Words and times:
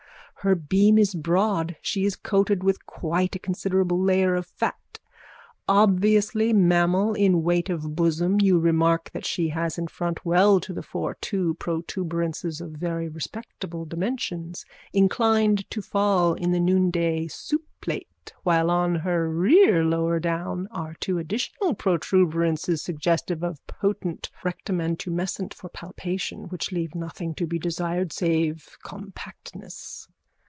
Her 0.43 0.55
beam 0.55 0.97
is 0.97 1.13
broad. 1.13 1.75
She 1.83 2.03
is 2.03 2.15
coated 2.15 2.63
with 2.63 2.87
quite 2.87 3.35
a 3.35 3.37
considerable 3.37 3.99
layer 4.01 4.33
of 4.33 4.47
fat. 4.47 4.97
Obviously 5.67 6.51
mammal 6.51 7.13
in 7.13 7.43
weight 7.43 7.69
of 7.69 7.95
bosom 7.95 8.41
you 8.41 8.57
remark 8.57 9.11
that 9.11 9.23
she 9.23 9.49
has 9.49 9.77
in 9.77 9.85
front 9.85 10.25
well 10.25 10.59
to 10.61 10.73
the 10.73 10.81
fore 10.81 11.13
two 11.21 11.53
protuberances 11.59 12.59
of 12.59 12.71
very 12.71 13.07
respectable 13.07 13.85
dimensions, 13.85 14.65
inclined 14.93 15.69
to 15.69 15.79
fall 15.79 16.33
in 16.33 16.51
the 16.51 16.59
noonday 16.59 17.27
soupplate, 17.27 18.33
while 18.41 18.71
on 18.71 18.95
her 18.95 19.29
rere 19.29 19.83
lower 19.85 20.19
down 20.19 20.67
are 20.71 20.95
two 20.99 21.19
additional 21.19 21.75
protuberances, 21.75 22.81
suggestive 22.81 23.43
of 23.43 23.59
potent 23.67 24.31
rectum 24.43 24.81
and 24.81 24.97
tumescent 24.97 25.53
for 25.53 25.69
palpation, 25.69 26.45
which 26.45 26.71
leave 26.71 26.95
nothing 26.95 27.35
to 27.35 27.45
be 27.45 27.59
desired 27.59 28.11
save 28.11 28.75
compactness. 28.83 30.07